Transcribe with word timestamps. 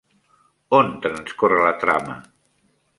On 0.79 0.89
transcorre 1.05 1.63
la 1.67 1.77
trama? 1.85 2.21